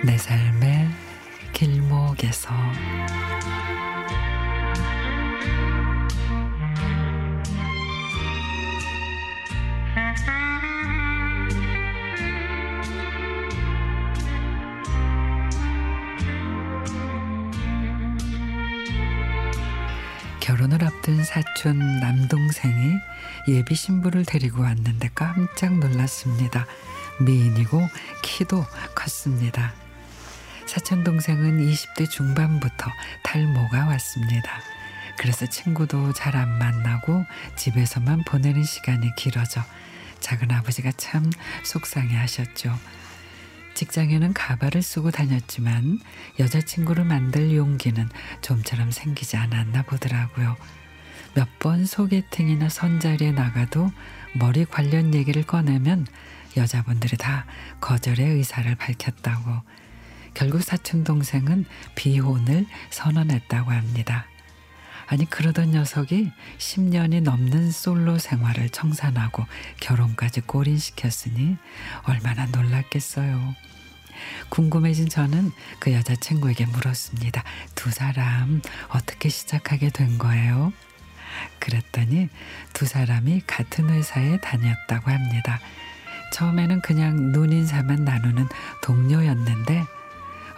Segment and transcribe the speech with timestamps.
[0.00, 0.30] 집에서
[20.40, 22.94] 결혼을 앞둔 사촌 남동생이
[23.48, 26.66] 예비 신부를 데리고 왔는데 깜짝 놀랐습니다.
[27.20, 27.86] 미인이고
[28.22, 28.64] 키도
[28.94, 29.74] 컸습니다.
[30.70, 32.92] 사촌 동생은 20대 중반부터
[33.24, 34.60] 탈모가 왔습니다.
[35.18, 39.62] 그래서 친구도 잘 안 만나고 집에서만 보내는 시간이 길어져
[40.20, 41.28] 작은 아버지가 참
[41.64, 42.72] 속상해 하셨죠.
[43.74, 45.98] 직장에는 가발을 쓰고 다녔지만
[46.38, 48.08] 여자친구를 만들 용기는
[48.40, 50.56] 좀처럼 생기지 않았나 보더라고요.
[51.34, 53.90] 몇 번 소개팅이나 선자리에 나가도
[54.34, 56.06] 머리 관련 얘기를 꺼내면
[56.56, 57.44] 여자분들이 다
[57.80, 59.62] 거절의 의사를 밝혔다고
[60.34, 61.64] 결국 사촌 동생은
[61.94, 64.26] 비혼을 선언했다고 합니다.
[65.06, 69.44] 아니 그러던 녀석이 10년이 넘는 솔로 생활을 청산하고
[69.80, 71.56] 결혼까지 골인시켰으니
[72.04, 73.56] 얼마나 놀랐겠어요.
[74.50, 75.50] 궁금해진 저는
[75.80, 77.42] 그 여자친구에게 물었습니다.
[77.74, 80.72] 두 사람 어떻게 시작하게 된 거예요?
[81.58, 82.28] 그랬더니
[82.72, 85.58] 두 사람이 같은 회사에 다녔다고 합니다.
[86.32, 88.46] 처음에는 그냥 눈인사만 나누는
[88.82, 89.84] 동료였는데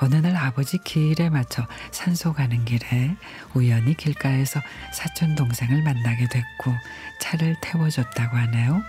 [0.00, 3.16] 어느 날 아버지 기일에 맞춰 산소 가는 길에
[3.54, 4.60] 우연히 길가에서
[4.92, 6.72] 사촌 동생을 만나게 됐고
[7.20, 8.82] 차를 태워줬다고 하네요.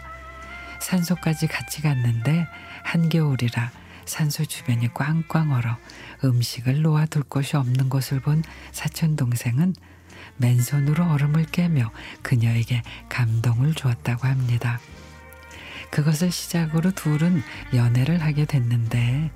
[0.79, 2.45] 산소까지 같이 갔는데
[2.83, 3.71] 한겨울이라
[4.05, 5.77] 산소 주변이 꽝꽝 얼어
[6.23, 9.75] 음식을 놓아둘 곳이 없는 것을 본 사촌 동생은
[10.37, 11.91] 맨손으로 얼음을 깨며
[12.21, 14.79] 그녀에게 감동을 주었다고 합니다.
[15.89, 17.43] 그것을 시작으로 둘은
[17.73, 19.31] 연애를 하게 됐는데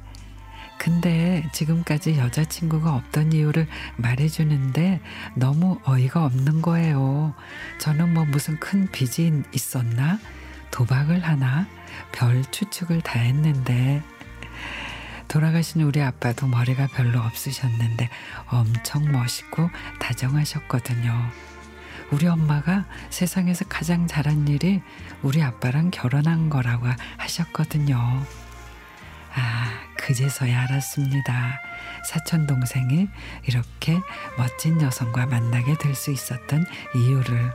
[0.88, 3.68] 근데 지금까지 여자친구가 없던 이유를
[3.98, 5.02] 말해주는데
[5.36, 7.34] 너무 어이가 없는 거예요.
[7.78, 10.18] 저는 뭐 무슨 큰 빚이 있었나?
[10.72, 11.68] 도박을 하나?
[12.14, 14.02] 별 추측을 다 했는데
[15.28, 18.10] 돌아가신 우리 아빠도 머리가 별로 없으셨는데
[18.50, 19.70] 엄청 멋있고
[20.00, 21.14] 다정하셨거든요.
[22.12, 24.82] 우리 엄마가 세상에서 가장 잘한 일이
[25.22, 26.88] 우리 아빠랑 결혼한 거라고
[27.18, 28.47] 하셨거든요.
[29.38, 31.62] 아, 그제서야 알았습니다.
[32.04, 33.08] 사촌 동생이
[33.46, 34.00] 이렇게
[34.38, 36.66] 멋진 여성과 만나게 될 수 있었던
[36.96, 37.54] 이유를.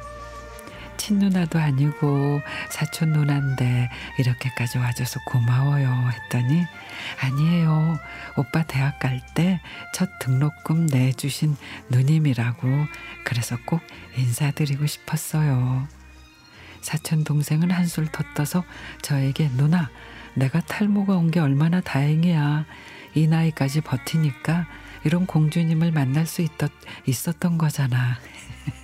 [0.96, 3.88] 친누나도 아니고 사촌 누나인데
[4.18, 6.64] 이렇게까지 와줘서 고마워요 했더니
[7.20, 7.98] 아니에요.
[8.36, 9.60] 오빠 대학 갈 때
[9.94, 11.56] 첫 등록금 내주신
[11.90, 12.68] 누님이라고
[13.24, 13.80] 그래서 꼭
[14.16, 15.88] 인사드리고 싶었어요.
[16.82, 18.64] 사촌 동생은 한술 더 떠서
[19.02, 19.90] 저에게 누나
[20.34, 22.64] 내가 탈모가 온 게 얼마나 다행이야.
[23.14, 24.66] 이 나이까지 버티니까
[25.04, 26.70] 이런 공주님을 만날 수 있었,
[27.06, 28.18] 있었던 거잖아.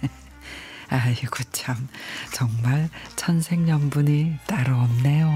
[0.91, 1.89] 아이고 참
[2.33, 5.31] 정말 천생연분이 따로 없네요.